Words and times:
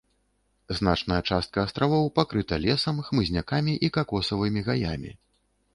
Значная 0.77 1.19
частка 1.33 1.65
астравоў 1.67 2.09
пакрыта 2.17 2.59
лесам, 2.65 3.03
хмызнякамі 3.11 3.73
і 3.89 3.95
какосавымі 4.01 4.59
гаямі. 4.73 5.11